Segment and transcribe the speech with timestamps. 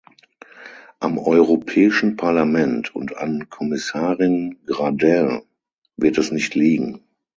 [0.99, 5.43] Am Europäischen Parlament und an Kommissarin Gradin
[5.95, 7.03] wird es nicht liegen.